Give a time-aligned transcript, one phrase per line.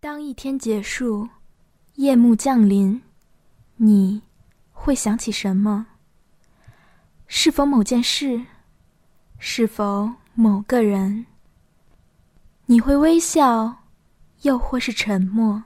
[0.00, 1.28] 当一天结束，
[1.96, 3.02] 夜幕降临，
[3.74, 4.22] 你
[4.70, 5.86] 会想起什么？
[7.26, 8.40] 是否某件事？
[9.40, 11.26] 是否某个人？
[12.66, 13.82] 你会微笑，
[14.42, 15.64] 又或是沉默？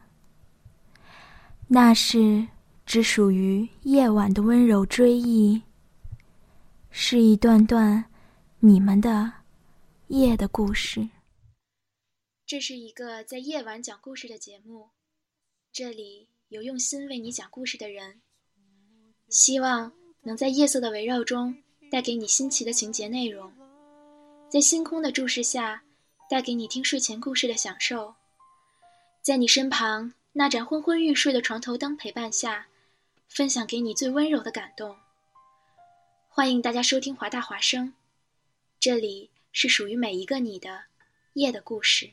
[1.69, 2.49] 那是
[2.87, 5.61] 只属于夜晚的温柔追忆，
[6.91, 8.03] 是一段段
[8.61, 9.31] 你们的
[10.09, 11.07] 夜的故事。
[12.53, 14.91] 这是一个在夜晚讲故事的节目，
[15.73, 18.21] 这里有用心为你讲故事的人。
[19.31, 21.57] 希望能在夜色的围绕中
[21.91, 23.51] 带给你新奇的情节内容，
[24.51, 25.83] 在星空的注视下
[26.29, 28.15] 带给你听睡前故事的享受，
[29.23, 32.69] 在你身旁那盏昏昏欲睡的床头灯陪伴下，
[33.29, 34.95] 分享给你最温柔的感动。
[36.29, 37.95] 欢迎大家收听华大华声，
[38.79, 40.85] 这里是属于每一个你的
[41.33, 42.11] 夜的故事。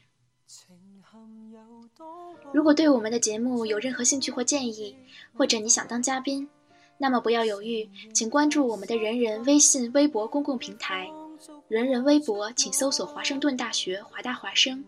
[2.54, 4.96] 如果对我们的节目有任何兴趣或建议，
[5.36, 6.48] 或者你想当嘉宾，
[6.98, 11.10] 那么不要犹豫，请关注我们的人人微信、微博公共平台。
[11.68, 14.84] 人人微博请搜索华盛顿大学华大华生，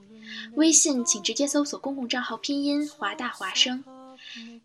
[0.56, 3.84] 微信请直接搜索公共账号拼音华大华生。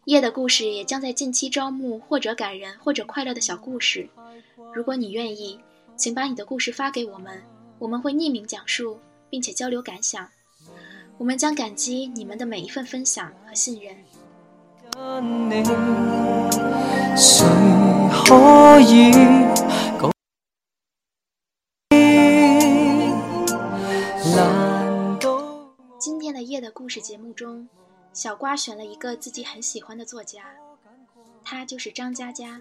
[0.05, 4.09] 夜的故事也将在近期招募或者感人或者快乐的小故事。
[4.75, 5.59] 如果你愿意，
[5.97, 7.43] 请把你的故事发给我们，
[7.79, 10.29] 我们会匿名讲述，并且交流感想。
[11.19, 13.97] 我们将感激你们的每一份分享和信任。
[25.99, 27.67] 今天的夜的故事节目中，
[28.13, 30.45] 小瓜选了一个自己很喜欢的作家，
[31.43, 32.61] 他就是张嘉佳。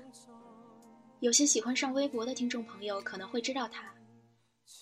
[1.19, 3.93] 有些喜欢上微博的听众朋友可能会知道他，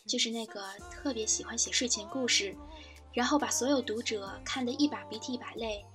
[0.08, 2.56] 就是那个特别喜欢写睡前故事。
[3.14, 5.86] 然后把所有读者看得一把鼻涕一把泪，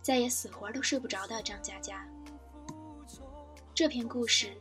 [0.00, 2.08] 再也死活都睡不着的张嘉佳。
[3.74, 4.56] 这篇故事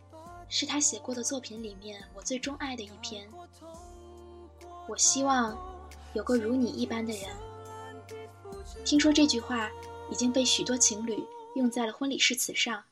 [0.50, 3.30] 是他写过的作品里面我最钟爱的一篇。
[4.88, 5.58] 我希望
[6.14, 7.30] 有个如你一般的人。
[8.84, 9.70] 听说这句话
[10.10, 11.24] 已经被许多情侣
[11.56, 12.84] 用在了婚礼誓词上，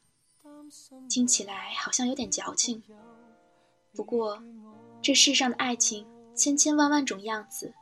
[1.10, 2.84] 听起来好像有点矫情。
[3.94, 4.42] 不过，
[5.02, 7.74] 这世上的爱情千千万万种样子。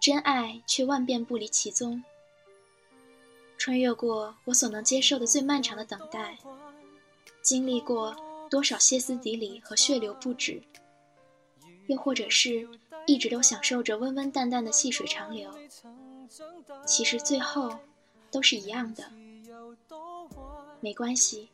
[0.00, 2.02] 真爱却万变不离其宗，
[3.58, 6.38] 穿越过我所能接受的最漫长的等待，
[7.42, 8.16] 经历过
[8.48, 10.62] 多少歇斯底里和血流不止，
[11.88, 12.68] 又或者是
[13.06, 15.52] 一直都享受着温温淡淡的细水长流，
[16.86, 17.76] 其实最后
[18.30, 19.10] 都是一样的。
[20.80, 21.48] 没关系，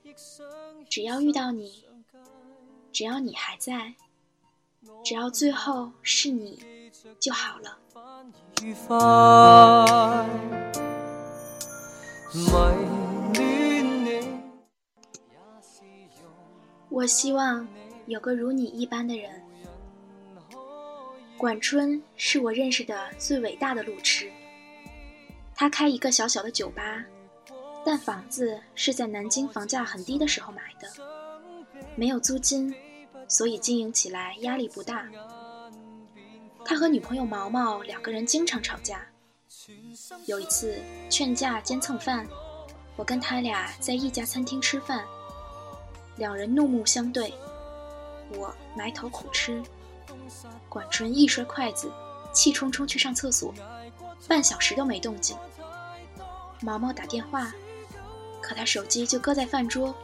[0.91, 1.83] 只要遇到你，
[2.93, 3.95] 只要你还在，
[5.03, 6.84] 只要最后是你
[7.21, 7.79] 就好了。
[16.91, 17.67] 我希望
[18.07, 19.43] 有个如你一般的人。
[21.37, 24.31] 管春是我认识的最伟大的路痴。
[25.55, 27.05] 他开一个小小的酒吧，
[27.85, 30.89] 但房子是在南京房价很低的时候买的，
[31.97, 32.75] 没有租金，
[33.29, 35.07] 所以经营起来压力不大。
[36.65, 39.07] 他和女朋友毛毛两个人经常吵架。
[40.27, 42.27] 有一次劝架兼蹭饭，
[42.97, 45.05] 我跟他俩在一家餐厅吃饭，
[46.17, 47.33] 两人怒目相对，
[48.37, 49.63] 我埋头苦吃，
[50.69, 51.91] 管春一摔筷子，
[52.33, 53.55] 气冲冲去上厕所，
[54.27, 55.37] 半小时都没动静。
[56.61, 57.53] 毛毛打电话，
[58.41, 59.95] 可他手机就搁在饭桌，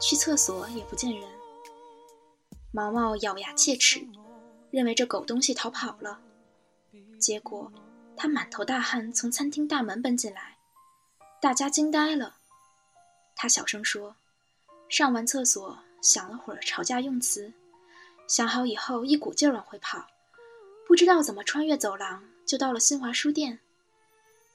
[0.00, 1.28] 去厕所也不见人。
[2.70, 4.06] 毛毛咬牙切齿。
[4.74, 6.18] 认为这狗东西逃跑了，
[7.20, 7.72] 结果
[8.16, 10.56] 他满头大汗从餐厅大门奔进来，
[11.40, 12.34] 大家惊呆了。
[13.36, 14.16] 他小声说
[14.90, 17.52] ：“上完厕所，想了会儿吵架用词，
[18.26, 20.08] 想好以后一股劲儿往回跑，
[20.88, 23.60] 不知道怎么穿越走廊就到了新华书店，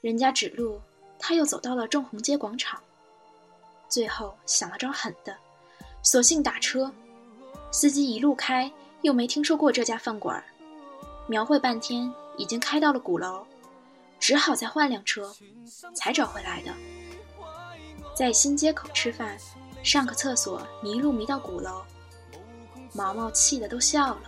[0.02, 0.82] 人家指路，
[1.18, 2.78] 他又走到了正红街广场，
[3.88, 5.34] 最后想了招狠的，
[6.02, 6.92] 索性打车，
[7.72, 8.70] 司机一路开。”
[9.02, 10.42] 又没听说过这家饭馆，
[11.26, 13.46] 描绘半天，已经开到了鼓楼，
[14.18, 15.34] 只好再换辆车，
[15.94, 16.74] 才找回来的。
[18.14, 19.38] 在新街口吃饭，
[19.82, 21.82] 上个厕所迷路迷到鼓楼，
[22.92, 24.22] 毛毛气得都笑了。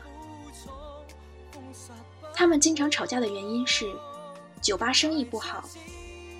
[2.33, 3.95] 他们经常吵架的原因是，
[4.63, 5.63] 酒吧生意不好，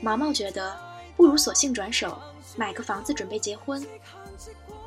[0.00, 0.75] 毛毛觉得
[1.19, 2.19] 不如索性转手
[2.56, 3.87] 买个房子准备结婚。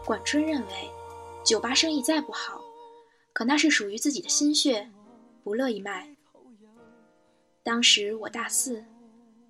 [0.03, 0.89] 管春认为，
[1.43, 2.59] 酒吧生意再不好。
[3.35, 4.89] 可那是属于自己的心血，
[5.43, 6.15] 不乐意卖。
[7.63, 8.81] 当时我大四，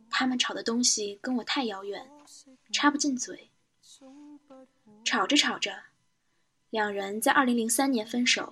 [0.10, 2.04] 他们吵的东西跟我太遥远，
[2.74, 3.52] 插不进嘴。
[5.04, 5.72] 吵着吵着，
[6.72, 8.52] 两人在二零零三年分手。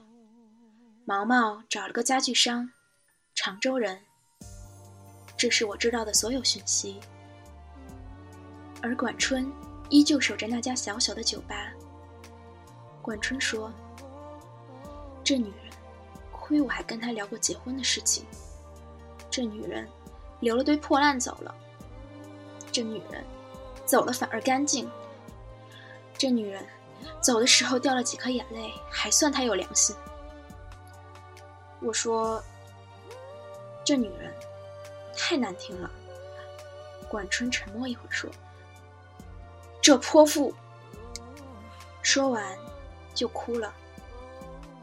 [1.04, 2.70] 毛毛找了个家具商，
[3.34, 4.00] 常州人。
[5.36, 7.00] 这是我知道的所有讯息。
[8.84, 9.52] 而管春
[9.90, 11.74] 依旧守着那家小小的酒吧。
[13.02, 13.74] 管春说
[15.24, 15.74] ：“这女人，
[16.32, 18.26] 亏我还跟她聊过结婚的事情。
[19.30, 19.88] 这女人。”
[20.40, 21.56] 留了堆破烂走了，
[22.70, 23.24] 这女人
[23.86, 24.92] 走了反而干净。
[26.18, 26.62] 这女人
[27.22, 29.96] 走的时候掉了几颗眼泪，还算她有良心。
[31.80, 32.44] 我说，
[33.86, 34.34] 这女人
[35.16, 35.90] 太难听了。
[37.08, 38.30] 管春沉默一会儿说
[39.82, 40.54] ：“这泼妇。”
[42.04, 42.44] 说完
[43.14, 43.74] 就哭了，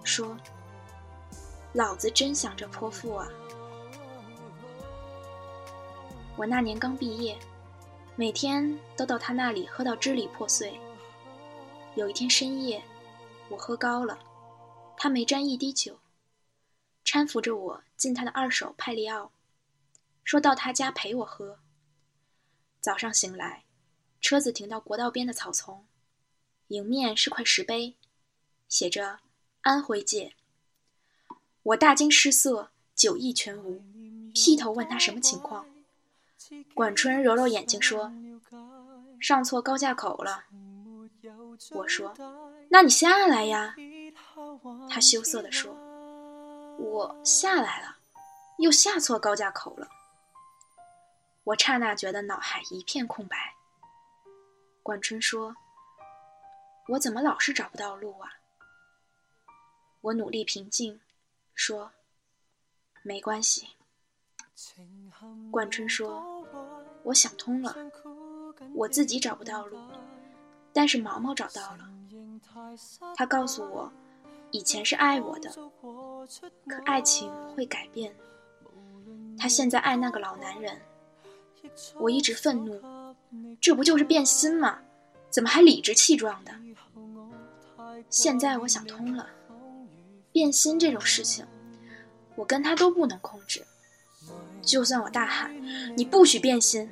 [0.05, 0.37] 说
[1.75, 3.29] ：“老子真想这泼妇啊。”
[6.37, 7.39] 我那年刚毕业，
[8.17, 10.81] 每天都到他那里喝到支离破碎。
[11.97, 12.83] 有一天深夜，
[13.49, 14.19] 我喝高了，
[14.97, 15.99] 他没沾一滴酒，
[17.05, 19.33] 搀扶着我进他的二手派利奥，
[20.25, 21.59] 说到他家陪我喝。
[22.81, 23.65] 早上醒来，
[24.21, 25.85] 车子停到国道边的草丛，
[26.69, 27.97] 迎面是块石碑，
[28.69, 29.19] 写着
[29.63, 30.35] “安徽界”。
[31.63, 33.83] 我大惊失色，酒意全无，
[34.35, 35.67] 劈头问他什么情况。
[36.75, 38.11] 管春揉揉眼睛说
[39.21, 40.45] ：“上错高架口了。”
[41.73, 42.15] 我说
[42.71, 43.77] ：“那你下来呀。”
[44.89, 45.73] 他羞涩地说
[46.81, 47.97] ：“我下来了，
[48.59, 49.87] 又下错高架口了。”
[51.45, 53.37] 我刹那觉得脑海一片空白。
[54.83, 55.55] 管春说
[56.89, 58.33] ：“我怎么老是找不到路啊？”
[60.03, 60.99] 我努力平静，
[61.55, 61.93] 说
[63.03, 63.69] ：“没关系。”
[65.51, 66.45] 冠春说
[67.05, 67.77] ：“我想通了，
[68.75, 69.79] 我自己找不到路，
[70.73, 71.91] 但是毛毛找到了。
[73.17, 73.93] 他告诉我，
[74.51, 75.51] 以前是爱我的，
[76.67, 78.15] 可爱情会改变。
[79.39, 80.81] 他现在爱那个老男人。
[81.97, 82.81] 我一直愤怒，
[83.61, 84.81] 这不就是变心吗？
[85.29, 86.53] 怎么还理直气壮的？
[88.09, 89.29] 现在我想通了，
[90.33, 91.47] 变心这种事情，
[92.37, 93.65] 我跟他都不能控制。”
[94.63, 95.51] 就算我大喊
[95.97, 96.89] “你不许变心”，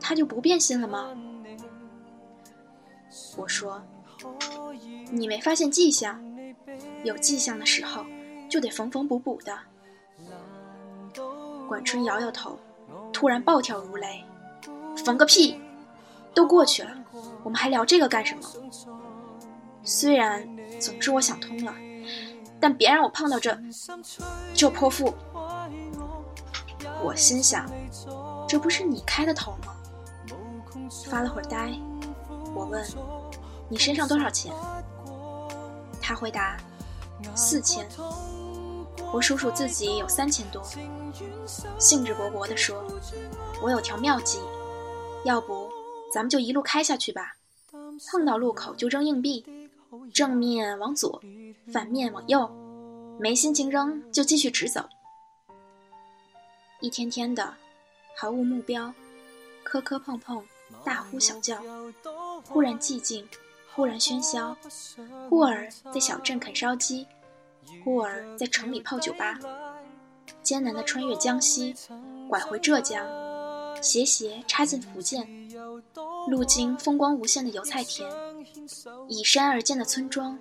[0.00, 1.10] 他就不变心了吗？
[3.36, 3.82] 我说
[5.10, 6.22] ：“你没发现迹象？
[7.02, 8.06] 有迹象的时候，
[8.48, 9.58] 就得缝缝补补的。”
[11.68, 12.58] 管春摇摇头，
[13.12, 14.24] 突然暴跳如雷
[15.04, 15.60] ：“缝个屁！
[16.32, 17.04] 都过去了，
[17.42, 18.42] 我们还聊这个干什么？
[19.82, 20.48] 虽然
[20.78, 21.74] 总之我想通了，
[22.60, 23.58] 但别让我碰到这
[24.54, 25.14] 这泼妇！”
[27.02, 27.70] 我心想，
[28.48, 29.74] 这不是你开的头吗？
[31.06, 31.72] 发了会儿呆，
[32.54, 32.84] 我问
[33.70, 34.52] ：“你身上多少钱？”
[36.00, 36.56] 他回答
[37.34, 37.88] ：“四千。”
[39.12, 40.62] 我数数自己有三千多，
[41.78, 42.84] 兴致勃勃地说
[43.62, 44.38] ：“我有条妙计，
[45.24, 45.68] 要不
[46.12, 47.36] 咱们就一路开下去吧，
[48.10, 49.44] 碰到路口就扔硬币，
[50.12, 51.20] 正面往左，
[51.72, 52.50] 反面往右，
[53.18, 54.88] 没心情扔就继续直走。”
[56.80, 57.54] 一天天的，
[58.16, 58.92] 毫无目标，
[59.62, 60.42] 磕磕碰碰，
[60.84, 61.60] 大呼小叫，
[62.44, 63.28] 忽然寂静，
[63.74, 64.56] 忽然喧嚣，
[65.28, 67.06] 忽而在小镇啃烧鸡，
[67.84, 69.38] 忽而在城里泡酒吧，
[70.42, 71.74] 艰难的穿越江西，
[72.28, 73.06] 拐回浙江，
[73.82, 75.28] 斜斜插进福建，
[76.28, 78.10] 路经风光无限的油菜田，
[79.08, 80.38] 依山而建的村庄，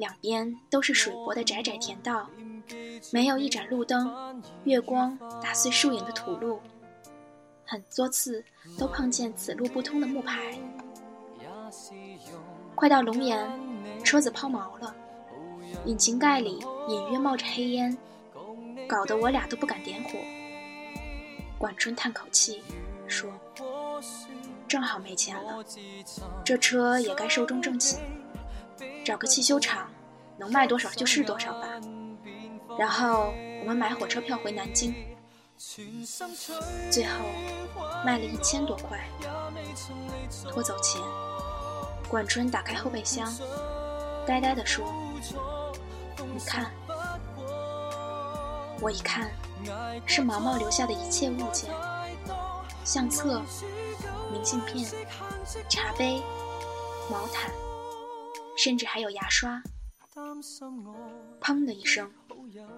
[0.00, 2.26] 两边都是水泊的窄窄田道。
[3.12, 6.58] 没有一盏路灯，月光打碎树影的土路，
[7.66, 8.42] 很多次
[8.78, 10.58] 都碰见此路不通的木牌。
[12.74, 13.46] 快到龙岩，
[14.02, 14.96] 车子抛锚了，
[15.84, 17.94] 引擎盖里隐约冒着黑烟，
[18.88, 20.10] 搞得我俩都不敢点火。
[21.58, 22.62] 管春叹口气
[23.06, 23.30] 说
[24.66, 25.62] ：“正好没钱了，
[26.42, 27.98] 这车也该寿终正寝，
[29.04, 29.88] 找个汽修厂，
[30.36, 31.68] 能卖多少就是多少吧。”
[32.78, 34.94] 然后我们买火车票回南京，
[36.90, 37.24] 最后
[38.04, 38.98] 卖了一千多块。
[40.50, 41.00] 拖走前，
[42.08, 43.32] 管春打开后备箱，
[44.26, 44.84] 呆呆地说
[46.16, 46.70] ：“你看。”
[48.82, 49.30] 我一看，
[50.06, 51.68] 是毛毛留下的一切物件：
[52.82, 53.42] 相册、
[54.32, 54.88] 明信片、
[55.68, 56.22] 茶杯、
[57.10, 57.52] 毛毯，
[58.62, 59.62] 甚至还有牙刷。
[61.40, 62.12] 砰的一声。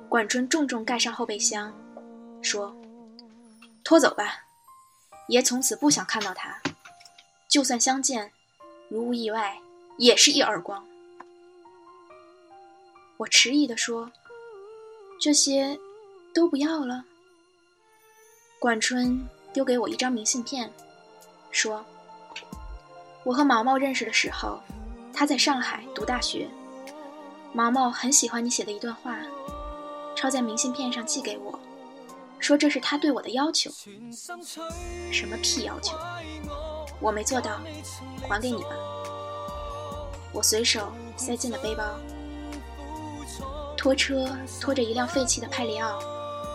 [0.08, 1.74] 管春重重盖上后备箱，
[2.40, 2.72] 说
[3.82, 4.44] ：“拖走吧，
[5.26, 6.56] 爷从此不想看到他，
[7.48, 8.30] 就算相见，
[8.88, 9.58] 如无意外，
[9.98, 10.86] 也是一耳光。
[13.16, 14.12] 我迟疑地说
[15.20, 15.76] ：“这些
[16.32, 17.04] 都不要了。”
[18.60, 20.72] 管春丢给我一张明信片，
[21.50, 21.84] 说
[23.24, 24.62] ：“我和毛毛认识的时候，
[25.12, 26.48] 他在上海读大学。
[27.52, 29.16] 毛毛很喜欢你写的一段话，
[30.16, 31.58] 抄在明信片上寄给我。”
[32.40, 33.70] 说这是他对我的要求，
[35.12, 35.96] 什么屁要求？
[36.98, 37.60] 我没做到，
[38.28, 38.70] 还给你吧。
[40.32, 41.84] 我随手塞进了背包。
[43.76, 44.28] 拖车
[44.60, 46.00] 拖着一辆废弃的派里奥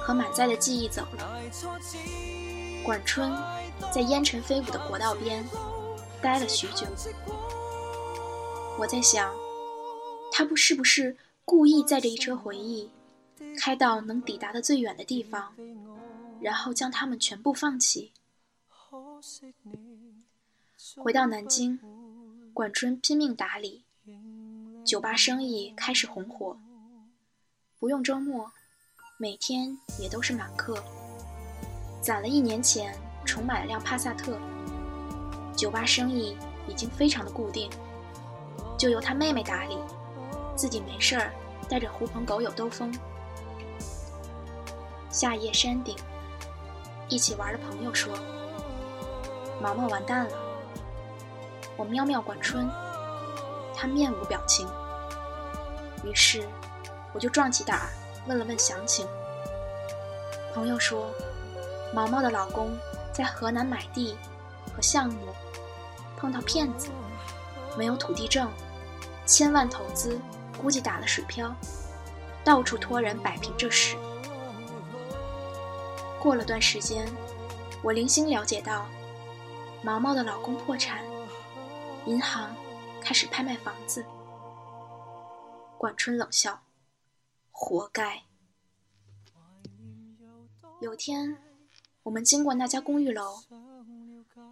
[0.02, 1.40] 和满载的记忆走了。
[2.84, 3.32] 管春
[3.90, 5.46] 在烟尘飞舞的国道边
[6.22, 6.86] 待了许久。
[8.80, 9.34] 我在想，
[10.32, 12.90] 他不是不是故意载着一车回忆？
[13.58, 15.52] 开到能抵达的最远的地方，
[16.40, 18.12] 然后将他们全部放弃。
[20.96, 21.80] 回到南京，
[22.54, 23.84] 管春拼命打理，
[24.86, 26.56] 酒吧生意开始红火。
[27.80, 28.52] 不用周末，
[29.18, 30.84] 每天也都是满客。
[32.00, 34.38] 攒了一年钱，重买了辆帕萨特。
[35.56, 37.70] 酒吧生意已经非常的固定，
[38.78, 39.78] 就由他妹妹打理，
[40.56, 41.34] 自己没事儿
[41.68, 42.94] 带着狐朋狗友兜风。
[45.10, 45.96] 夏夜山顶，
[47.10, 48.14] 一起玩的朋友说
[49.60, 50.38] ：“毛毛完蛋了。”
[51.76, 52.70] 我喵喵管春，
[53.76, 54.68] 他面无表情。
[56.04, 56.48] 于是，
[57.14, 57.90] 我就壮起胆
[58.28, 59.08] 问了问详情。
[60.54, 61.08] 朋友说，
[61.94, 62.78] 毛毛的老公
[63.12, 64.16] 在河南买地
[64.76, 65.34] 和项目，
[66.16, 66.90] 碰到骗子，
[67.78, 68.50] 没有土地证，
[69.28, 70.20] 千万投资
[70.60, 71.54] 估计打了水漂，
[72.46, 73.98] 到处托人摆平这事。
[76.20, 77.06] 过了段时间，
[77.84, 78.88] 我零星了解到，
[79.84, 81.04] 毛毛的老公破产，
[82.06, 82.56] 银行
[83.02, 84.04] 开始拍卖房子。
[85.78, 86.62] 管春冷笑
[87.52, 88.24] ：“活该。”
[90.80, 91.38] 有天，
[92.04, 93.42] 我们经过那家公寓楼，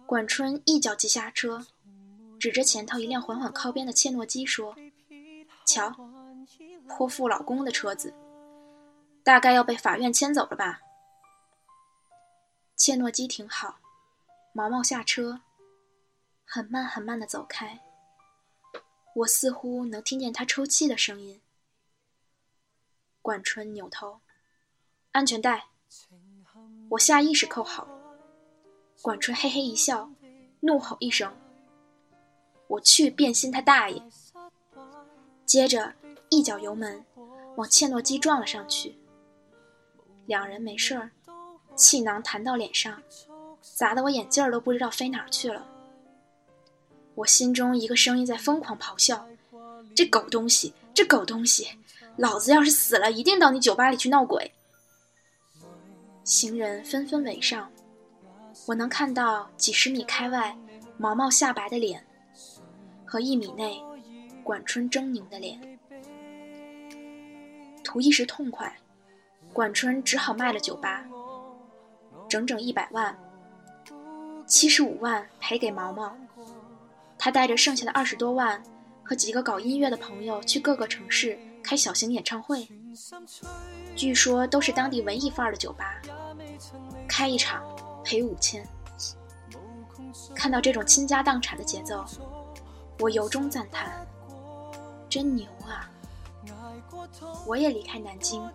[0.06, 1.66] 管春一脚急刹车，
[2.46, 4.76] 指着前头一辆缓缓靠边的切诺基说
[5.66, 5.92] ：“瞧，
[6.86, 8.14] 泼妇老公的车子，
[9.24, 10.80] 大概要被法院牵走了吧？”
[12.76, 13.80] 切诺基停好，
[14.52, 15.40] 毛毛下车，
[16.44, 17.80] 很慢很慢的走开。
[19.16, 21.40] 我似乎能听见他抽泣的声音。
[23.22, 24.20] 管春扭头，
[25.10, 25.64] 安全带，
[26.90, 27.88] 我下意识扣好。
[29.02, 30.08] 管春嘿嘿一笑，
[30.60, 31.36] 怒吼一声
[32.68, 34.02] ：“我去变心他大爷！”
[35.46, 35.94] 接着
[36.28, 37.04] 一脚油门，
[37.56, 38.98] 往切诺基撞了上去。
[40.26, 41.10] 两人没事儿。
[41.76, 43.02] 气囊弹到脸上，
[43.60, 45.66] 砸得我眼镜儿都不知道飞哪儿去了。
[47.14, 49.28] 我心中一个声音在疯狂咆哮
[49.94, 51.68] ：“这狗东西，这狗东西，
[52.16, 54.50] 老子要是死了，一定到你酒吧里去闹鬼！”
[56.24, 57.70] 行人纷纷围上，
[58.66, 60.56] 我能看到几十米开外
[60.96, 62.06] 毛毛下白的脸，
[63.16, 63.82] 和一米内
[64.44, 65.58] 管春狰狞的脸。
[67.82, 68.70] 图一时痛快，
[69.54, 71.02] 管春只好卖了酒吧。
[72.28, 73.18] 整整一百万，
[74.46, 76.14] 七十五万赔给毛毛，
[77.16, 78.62] 他带着剩下的二十多万
[79.02, 82.68] 和几个搞音乐的朋友去各个城市开小型演唱会，
[83.94, 86.02] 据说都是当地文艺范儿的酒吧，
[87.08, 87.64] 开一场
[88.04, 88.62] 赔五千。
[90.34, 92.04] 看到这种倾家荡产的节奏，
[92.98, 94.06] 我由衷赞叹，
[95.08, 95.90] 真牛啊！
[97.46, 98.48] 我也离开南京，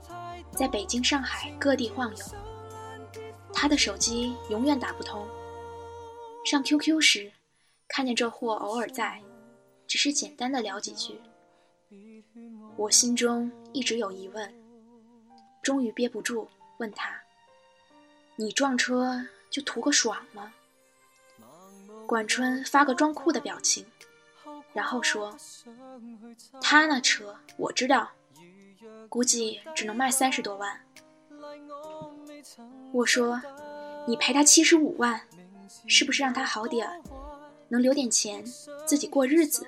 [0.52, 2.26] 在北京、上海各地晃悠。
[3.54, 5.28] 他的手机永远打不通。
[6.44, 7.32] 上 QQ 时，
[7.88, 9.22] 看见这货偶尔在，
[9.86, 11.22] 只是简单的聊几句。
[12.78, 14.52] 我心中一直有疑问，
[15.62, 17.14] 终于憋不住问他
[18.38, 20.52] ：“你撞车就图个爽吗？”
[22.08, 23.86] 管春发个装酷的表情，
[24.74, 25.36] 然后说
[26.62, 28.10] ：“他那车我知道，
[29.10, 30.80] 估计只能卖三十多万。”
[32.94, 33.42] 我说
[34.08, 35.22] ：“你赔他七十五万，
[35.88, 36.90] 是不是让他好点，
[37.70, 38.44] 能留点钱
[38.86, 39.66] 自己过日子？”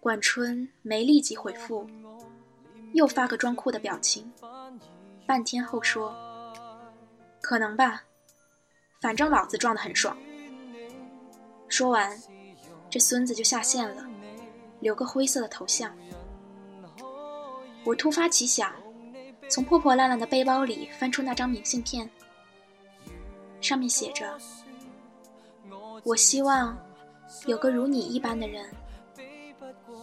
[0.00, 1.88] 管春没立即回复，
[2.94, 4.32] 又发个装酷的表情，
[5.26, 6.14] 半天后说
[7.40, 8.04] ：“可能吧，
[9.00, 10.16] 反正老子撞得很爽。”
[11.68, 12.20] 说完，
[12.90, 14.04] 这孙子就下线了，
[14.80, 15.90] 留个灰色的头像。
[17.84, 18.74] 我突发奇想。
[19.48, 22.08] 从破破烂烂的背包里翻出那张明信片，
[23.60, 24.38] 上面写着
[26.06, 26.78] ：“我希望
[27.46, 28.64] 有个如你一般的人，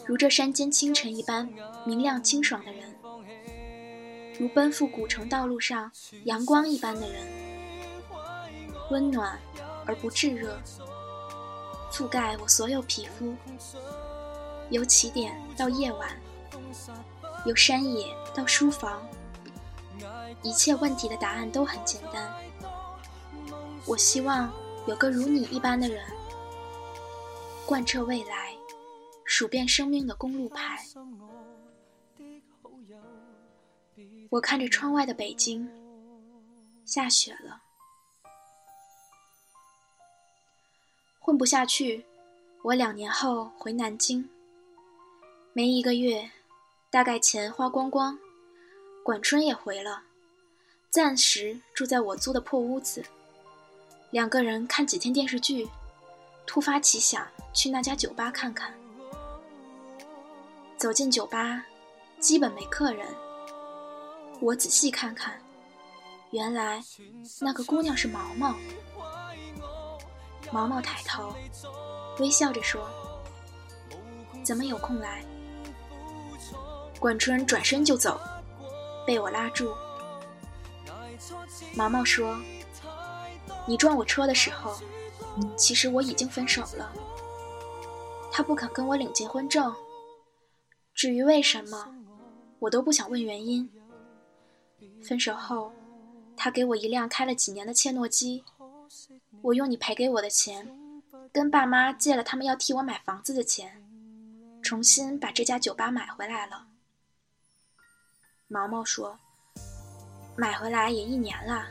[0.06, 1.48] 如这山间清晨一般
[1.86, 2.94] 明亮清爽的人，
[4.38, 5.89] 如奔赴古城道路上
[6.25, 7.25] 阳光一般的人，
[8.91, 9.39] 温暖
[9.86, 10.60] 而不炙热，
[11.97, 13.35] 覆盖我所有皮肤，
[14.69, 16.15] 由起点到夜晚，
[17.47, 19.01] 由山野到书房。”
[20.43, 22.31] 一切问题的答案都很简单。
[23.87, 24.53] 我希望
[24.85, 26.05] 有个如你一般的人，
[27.65, 28.53] 贯彻未来，
[29.25, 30.79] 数遍生命的公路牌。
[34.29, 35.67] 我看着窗外的北京，
[36.85, 37.59] 下雪了，
[41.27, 42.05] 混不下去。
[42.62, 44.29] 我两年后回南京，
[45.51, 46.31] 没一个月，
[46.89, 48.17] 大概钱花光光，
[49.03, 50.03] 管春也回了。
[50.89, 53.03] 暂时住在我租的破屋子，
[54.10, 55.67] 两个人看几天电视剧，
[56.46, 58.74] 突发奇想去那家酒吧看看。
[60.77, 61.65] 走进酒吧，
[62.22, 63.05] 基本没客人。
[64.39, 65.41] 我仔细看看，
[66.31, 66.81] 原来
[67.41, 68.55] 那个姑娘是毛毛。
[70.51, 71.33] 毛毛抬头，
[72.19, 72.87] 微笑着说
[74.43, 75.23] ：“怎么有空来？”
[76.99, 78.19] 管春转身就走，
[79.05, 79.73] 被我拉住。
[81.75, 82.39] 毛毛说
[83.67, 84.75] ：“你撞我车的时候，
[85.55, 86.91] 其实我已经分手了。
[88.31, 89.73] 他不肯跟我领结婚证。
[90.93, 91.93] 至于为什么，
[92.59, 93.69] 我都不想问原因。
[95.03, 95.71] 分手后，
[96.35, 98.43] 他给我一辆开了几年的切诺基，
[99.41, 100.67] 我用你赔给我的钱，
[101.32, 103.82] 跟爸妈借了他们要替我买房子的钱，
[104.62, 106.67] 重新把这家酒吧买回来了。”
[108.48, 109.17] 毛毛说。
[110.39, 111.65] 买回来也一年了，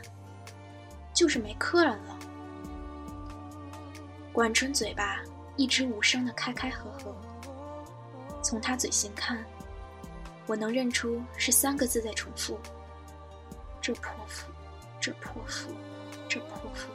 [1.13, 2.19] 就是没客人了。
[4.33, 5.21] 管春嘴巴
[5.55, 7.15] 一直无声的开开合合，
[8.43, 9.41] 从他嘴型看，
[10.47, 12.59] 我能认出是三个字在重复：
[13.79, 14.51] 这泼妇，
[14.99, 15.69] 这泼妇，
[16.27, 16.91] 这泼妇。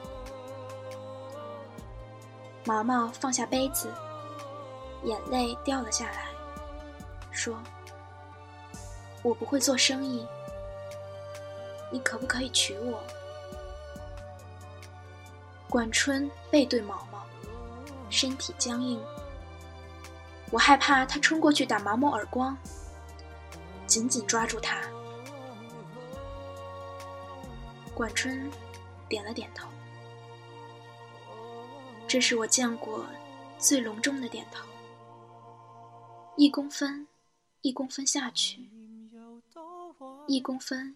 [2.64, 3.92] 毛毛放下杯子，
[5.04, 6.26] 眼泪掉了下来，
[7.30, 7.56] 说
[9.22, 10.26] ：“我不会做生意。”
[11.90, 13.02] 你可不可以娶我？
[15.68, 17.24] 管春背对毛毛，
[18.10, 19.02] 身体僵硬。
[20.50, 22.56] 我害怕他冲过去打毛毛耳光，
[23.86, 24.78] 紧紧抓住他。
[27.94, 28.50] 管春
[29.08, 29.68] 点了点头，
[32.12, 33.06] 这是我见过
[33.58, 34.68] 最隆重的点头。
[36.36, 37.08] 一公分，
[37.62, 38.68] 一公分下去，
[40.26, 40.94] 一公分。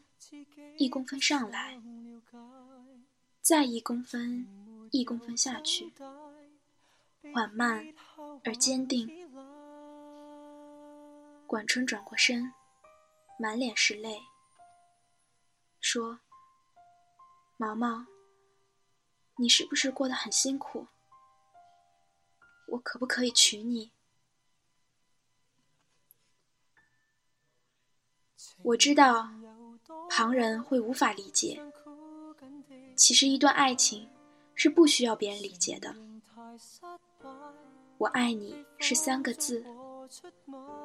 [0.77, 1.81] 一公分上来，
[3.41, 4.47] 再一公分，
[4.91, 5.91] 一公分下去，
[7.33, 7.95] 缓慢
[8.45, 9.09] 而坚定。
[11.47, 12.53] 管春转过身，
[13.39, 14.21] 满脸是泪，
[15.81, 16.21] 说
[17.57, 18.05] ：“毛毛，
[19.37, 20.87] 你是不是过得很辛苦？
[22.77, 23.91] 我可不可以娶你？”
[28.63, 29.31] 我知道。
[30.09, 31.61] 旁人会无法理解，
[32.95, 34.09] 其实一段爱情
[34.55, 35.95] 是不需要别人理解的。
[37.99, 39.65] 我爱你是三个字，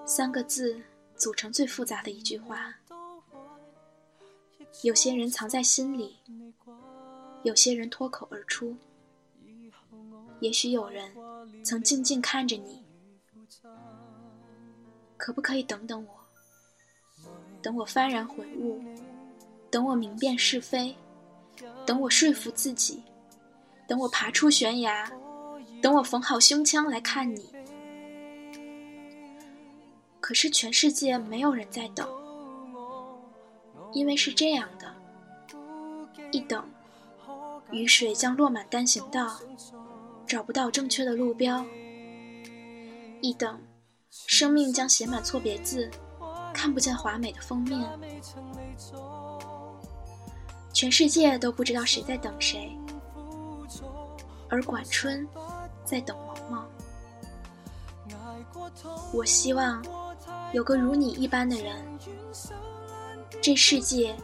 [0.05, 0.81] 三个字
[1.15, 2.75] 组成最复杂的一句话。
[4.83, 6.17] 有些人藏在心里，
[7.43, 8.75] 有些人脱口而出，
[10.41, 11.09] 也许有人
[11.63, 12.83] 曾静静看着你。
[15.15, 16.09] 可不可以等等我？
[17.61, 18.81] 等我幡然悔悟，
[19.69, 20.95] 等我明辨是非，
[21.85, 23.03] 等我说服自己，
[23.87, 25.11] 等我爬出悬崖，
[25.79, 27.53] 等我缝好胸腔来看你。
[30.19, 32.09] 可是全世界没有人在等，
[33.93, 34.95] 因为是这样的：
[36.31, 36.67] 一等，
[37.69, 39.39] 雨水将落满单行道，
[40.31, 41.61] 找不到正确的路标；
[43.21, 43.61] 一等，
[44.09, 45.91] 生命将写满错别字。
[46.53, 47.85] 看不见华美的封面，
[50.71, 52.71] 全世界都不知道谁在等谁，
[54.47, 55.27] 而管春
[55.83, 56.65] 在等毛毛。
[59.11, 59.83] 我希望
[60.53, 61.85] 有个如你一般的人，
[63.41, 64.15] 这世界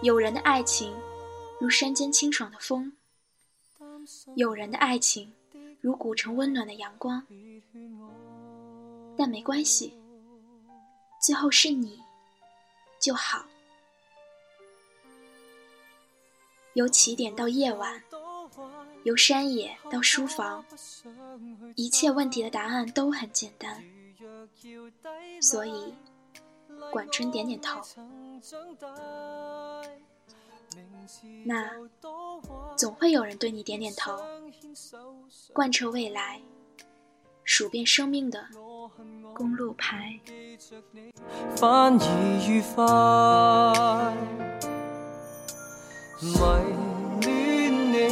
[0.00, 0.94] 有人的爱情
[1.60, 2.90] 如山间清爽的风，
[4.34, 5.30] 有人的爱情
[5.82, 7.26] 如古城温暖的阳光，
[9.18, 9.98] 但没关系。
[11.20, 12.00] 最后是你
[13.00, 13.44] 就好。
[16.74, 18.00] 由起点到夜晚，
[19.02, 20.64] 由山野到书房，
[21.74, 23.82] 一切问题的答案都很简单。
[25.40, 25.92] 所以，
[26.92, 27.80] 管春点点头。
[31.44, 31.70] 那
[32.76, 34.16] 总会有人对你点点头，
[35.52, 36.40] 贯彻未来，
[37.44, 38.46] 数遍生命的
[39.34, 40.18] 公路牌。
[41.56, 41.98] 反而
[42.48, 42.84] 愉快，
[47.20, 47.26] 迷
[47.92, 48.10] 恋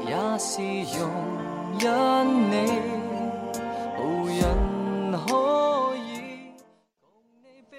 [0.00, 0.60] 你也是
[0.98, 1.00] 容
[1.78, 1.90] 忍
[2.50, 2.54] 你，
[3.98, 4.40] 无人
[5.26, 5.98] 可以。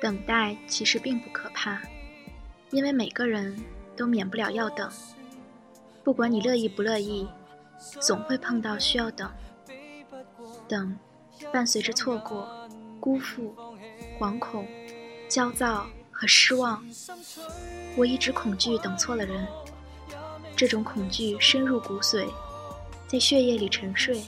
[0.02, 1.80] 等待其实并不可怕，
[2.72, 3.56] 因为每个人。
[3.96, 4.90] 都免不了要等，
[6.04, 7.28] 不管你乐意不乐意，
[8.00, 9.30] 总会碰到需要等。
[10.68, 10.98] 等，
[11.52, 12.48] 伴随着错过、
[13.00, 13.54] 辜负、
[14.20, 14.68] 惶恐、
[15.30, 16.84] 焦躁和失望。
[17.96, 19.48] 我一直恐惧等错了人，
[20.56, 22.28] 这种恐惧深入骨髓，
[23.08, 24.24] 在血液里沉睡，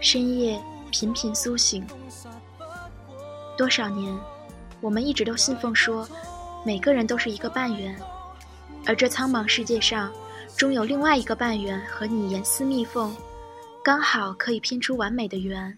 [0.00, 0.60] 深夜
[0.90, 1.86] 频频苏醒。
[3.56, 4.14] 多少年，
[4.82, 6.06] 我们一直都信奉说，
[6.64, 7.98] 每个人都是一个半圆。
[8.86, 10.12] 而这苍茫世界上，
[10.56, 13.14] 终有另外一个半圆和你严丝密缝，
[13.82, 15.76] 刚好可以拼出完美的圆。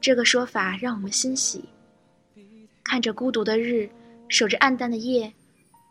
[0.00, 1.64] 这个说法让我们欣喜。
[2.84, 3.88] 看着孤独的日，
[4.28, 5.32] 守着暗淡的夜，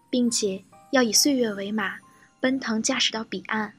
[0.10, 1.98] 并且要以岁月为马，
[2.40, 3.74] 奔腾驾驶到彼岸，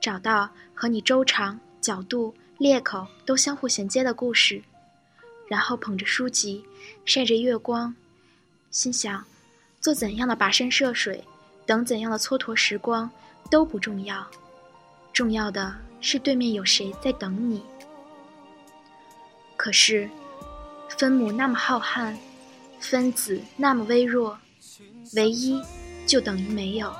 [0.00, 4.62] 找到和你周长、角度、裂口都相互衔接的故事，
[5.48, 6.64] 然后捧着书籍，
[7.04, 7.94] 晒着月光，
[8.70, 9.24] 心想。
[9.80, 11.24] 做怎样的跋山涉水，
[11.64, 13.10] 等怎样的蹉跎时光，
[13.50, 14.26] 都不重要。
[15.12, 17.64] 重要的是对面有谁在等你。
[19.56, 20.08] 可是，
[20.98, 22.14] 分母那么浩瀚，
[22.78, 24.38] 分子那么微弱，
[25.14, 25.60] 唯一
[26.06, 26.92] 就等于没有。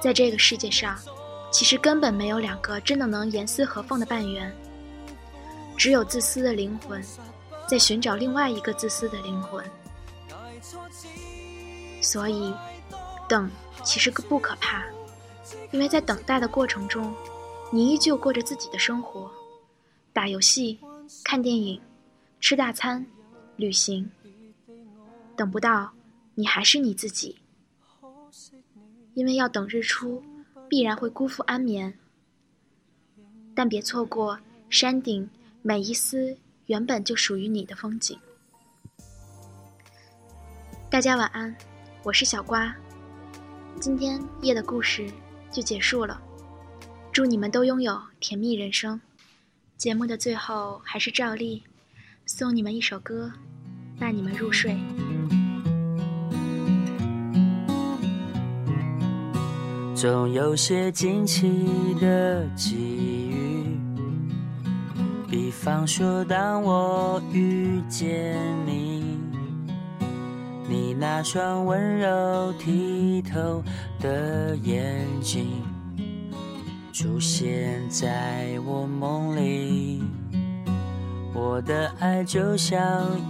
[0.00, 0.98] 在这个世界上，
[1.52, 4.52] 其实根本没有两个真的能严丝合缝的半圆。
[5.76, 7.02] 只有自私的灵魂，
[7.68, 9.64] 在寻找另外一个自私的灵魂。
[12.02, 12.52] 所以，
[13.28, 13.48] 等
[13.84, 14.82] 其实不可怕，
[15.70, 17.14] 因为在等待的过程中，
[17.72, 19.30] 你依旧过着自己的生活，
[20.12, 20.78] 打游戏、
[21.24, 21.80] 看电影、
[22.40, 23.06] 吃大餐、
[23.56, 24.10] 旅行。
[25.36, 25.90] 等不到，
[26.34, 27.38] 你还是你自己，
[29.14, 30.22] 因为要等日出，
[30.68, 31.98] 必然会辜负安眠。
[33.54, 34.38] 但别错过
[34.68, 35.28] 山顶
[35.62, 36.36] 每一丝
[36.66, 38.18] 原本就属于你的风景。
[40.90, 41.54] 大家晚安。
[42.04, 42.74] 我是小瓜，
[43.78, 45.06] 今天夜的故事
[45.52, 46.20] 就结束了。
[47.12, 49.00] 祝你们都拥有甜蜜人生。
[49.76, 51.62] 节目的最后，还是照例
[52.26, 53.30] 送你们一首歌，
[54.00, 54.76] 伴你们入睡。
[59.94, 63.78] 总有些惊奇的际遇，
[65.30, 68.36] 比方说，当我遇见
[68.66, 69.11] 你。
[70.72, 72.08] 你那双温柔
[72.54, 73.62] 剔透
[74.00, 75.62] 的眼睛
[76.94, 80.02] 出现在我梦里，
[81.34, 82.80] 我的爱就像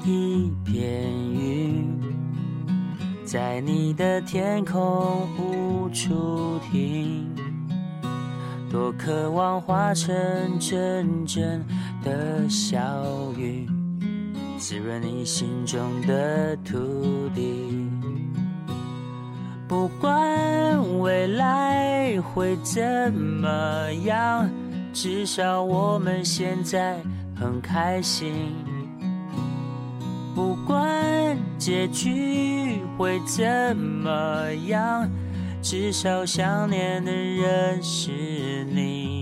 [0.05, 2.01] 一片云，
[3.25, 7.29] 在你的天空无处停，
[8.71, 10.15] 多渴望化成
[10.61, 11.67] 阵阵
[12.05, 12.79] 的小
[13.37, 13.69] 雨。
[14.63, 16.79] 滋润你心中的土
[17.35, 17.91] 地，
[19.67, 24.49] 不管未来会怎么样，
[24.93, 26.97] 至少我们现在
[27.35, 28.55] 很开心。
[30.33, 35.11] 不管结局会怎么样，
[35.61, 39.22] 至少想念的人是你。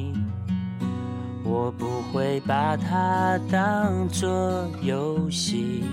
[1.63, 5.85] 我不会把它当作游戏，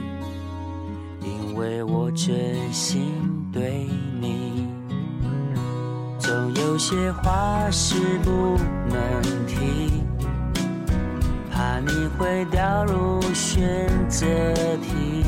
[1.21, 3.11] 因为我真心
[3.51, 3.85] 对
[4.17, 4.65] 你。
[6.17, 8.55] 总有些话是不
[8.87, 9.91] 能提，
[11.51, 14.25] 怕你会掉入选择
[14.77, 15.25] 题。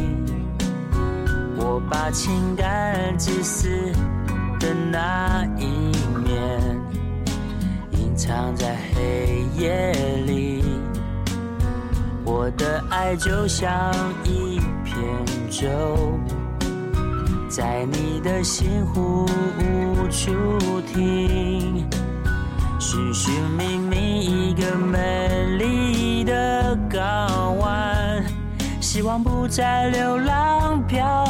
[1.58, 3.92] 我把情感自私
[4.58, 5.92] 的那一
[8.20, 9.94] 藏在黑夜
[10.26, 10.62] 里。
[12.26, 13.94] 我的爱就像
[14.26, 14.98] 一片
[15.50, 16.20] 舟，
[17.48, 19.26] 在你的心湖
[19.58, 21.88] 无处停，
[22.78, 28.22] 寻寻觅觅一个美丽的港湾，
[28.82, 31.24] 希望不再流浪漂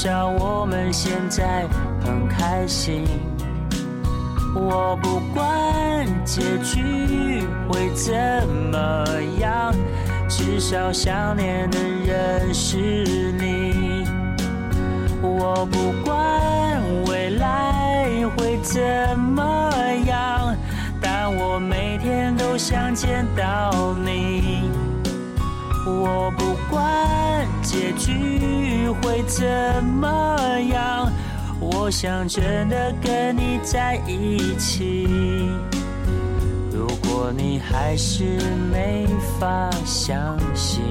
[0.00, 1.68] 至少我们现在
[2.02, 3.04] 很开心。
[4.54, 5.44] 我不管
[6.24, 8.14] 结局会怎
[8.72, 9.04] 么
[9.38, 9.74] 样，
[10.26, 12.78] 至少想念的人是
[13.32, 14.06] 你。
[15.20, 18.80] 我不管未来会怎
[19.18, 19.70] 么
[20.06, 20.56] 样，
[20.98, 24.62] 但我每天都想见到你。
[25.90, 29.44] 我不管结局会怎
[29.84, 30.36] 么
[30.70, 31.10] 样。
[31.60, 35.06] 我想真的跟你在一起。
[36.72, 38.24] 如果你还是
[38.72, 39.06] 没
[39.38, 40.82] 法相信，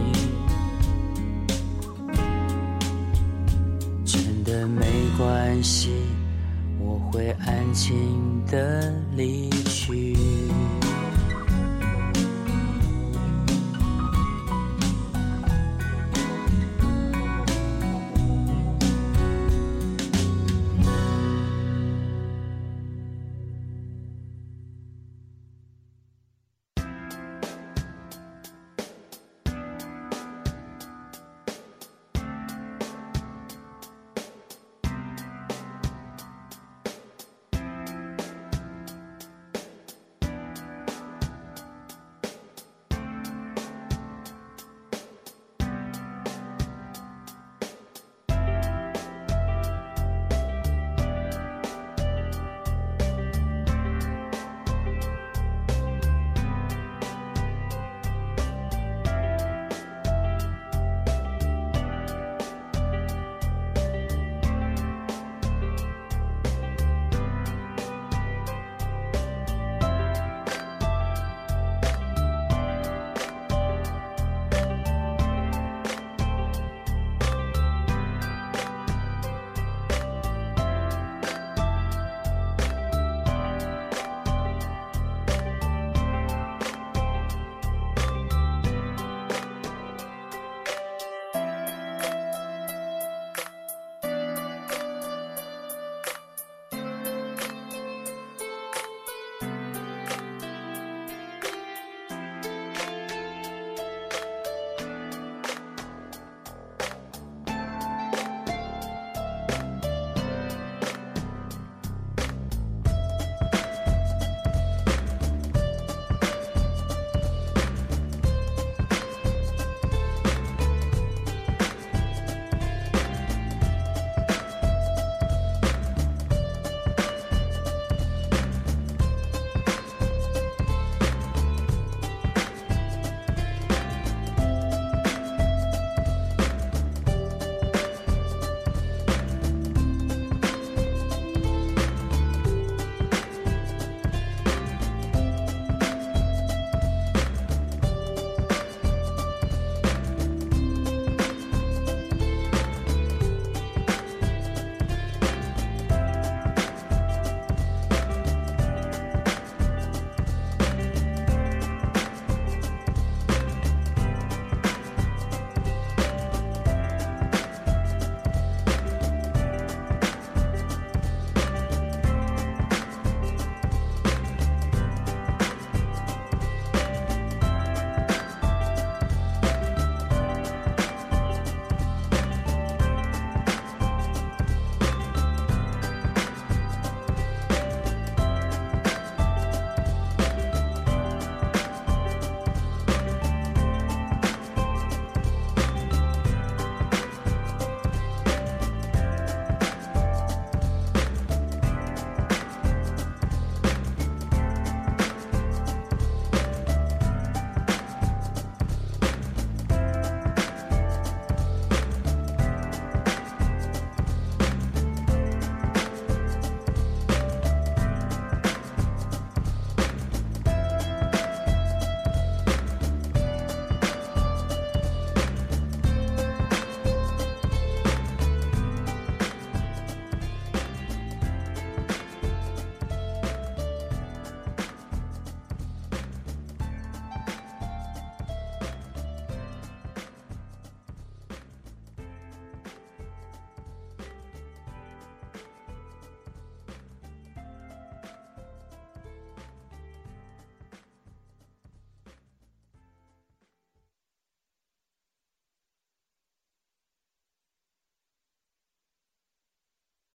[4.06, 4.86] 真的没
[5.18, 5.90] 关系，
[6.80, 7.96] 我会安静
[8.46, 10.16] 的离去。